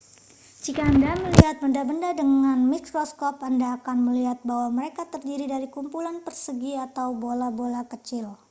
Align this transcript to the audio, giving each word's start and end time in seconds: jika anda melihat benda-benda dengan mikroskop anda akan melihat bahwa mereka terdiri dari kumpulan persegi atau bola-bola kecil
jika 0.65 0.81
anda 0.91 1.11
melihat 1.23 1.55
benda-benda 1.63 2.09
dengan 2.21 2.57
mikroskop 2.73 3.35
anda 3.49 3.67
akan 3.77 3.97
melihat 4.07 4.39
bahwa 4.49 4.67
mereka 4.81 5.01
terdiri 5.13 5.45
dari 5.53 5.67
kumpulan 5.75 6.15
persegi 6.25 6.73
atau 6.87 7.07
bola-bola 7.23 7.81
kecil 7.93 8.25